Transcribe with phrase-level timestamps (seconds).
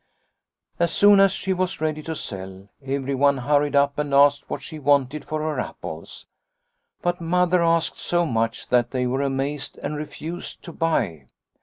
[0.79, 4.79] "As soon as she was ready to sell, everyone hurried up and asked what she
[4.79, 6.25] wanted for her apples.
[7.03, 11.27] But Mother asked so much that they were amazed and refused to buy.